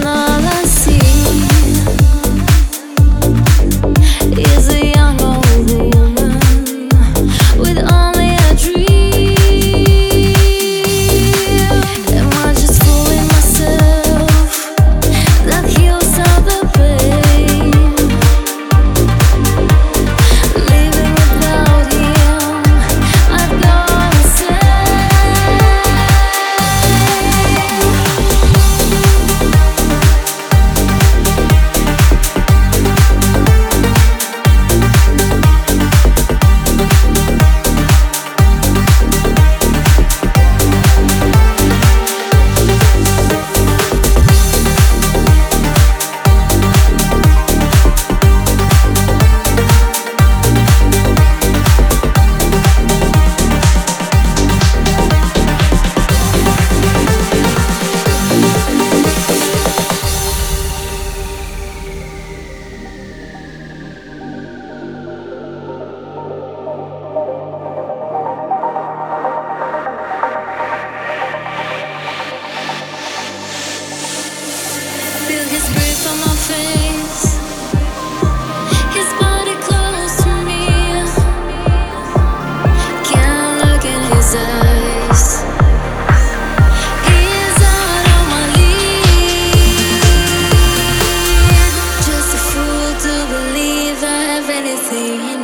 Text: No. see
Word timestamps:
No. 0.00 0.27
see 94.90 95.37